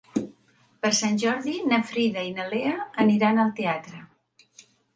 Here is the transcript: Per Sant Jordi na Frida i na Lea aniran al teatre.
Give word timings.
Per 0.85 0.89
Sant 0.99 1.19
Jordi 1.23 1.53
na 1.73 1.79
Frida 1.91 2.25
i 2.29 2.33
na 2.39 2.47
Lea 2.55 2.73
aniran 3.07 3.45
al 3.47 3.55
teatre. 3.63 4.05